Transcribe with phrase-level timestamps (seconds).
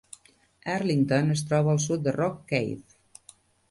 [0.77, 3.33] Arlington es troba al sud de Rock Cave.